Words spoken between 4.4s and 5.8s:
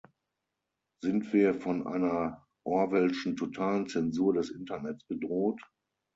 Internets bedroht?